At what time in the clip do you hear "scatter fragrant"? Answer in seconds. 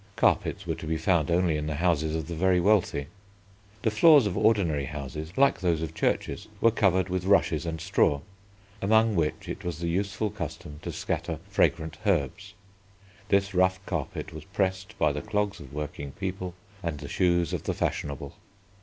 10.91-11.99